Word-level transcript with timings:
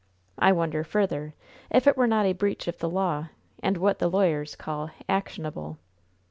I 0.39 0.51
wonder, 0.51 0.83
further, 0.83 1.35
if 1.69 1.85
it 1.85 1.95
were 1.95 2.07
not 2.07 2.25
a 2.25 2.33
breach 2.33 2.67
of 2.67 2.79
the 2.79 2.89
law, 2.89 3.27
and 3.61 3.77
what 3.77 3.99
the 3.99 4.09
lawyers 4.09 4.55
call 4.55 4.89
'actionable'?" 5.07 5.77